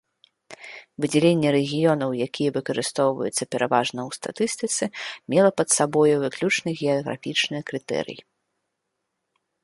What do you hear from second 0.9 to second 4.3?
Выдзяленне рэгіёнаў, якія выкарыстоўваюцца пераважна ў